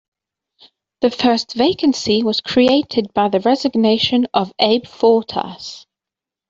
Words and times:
The 1.01 1.11
first 1.11 1.53
vacancy 1.53 2.23
was 2.23 2.41
created 2.41 3.13
by 3.13 3.29
the 3.29 3.39
resignation 3.39 4.25
of 4.33 4.51
Abe 4.57 4.85
Fortas. 4.85 5.85